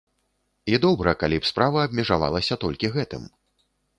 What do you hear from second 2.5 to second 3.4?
толькі гэтым.